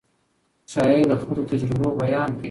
شاعر 0.71 1.03
د 1.09 1.13
خپلو 1.21 1.41
تجربو 1.51 1.87
بیان 2.01 2.29
کوي. 2.37 2.39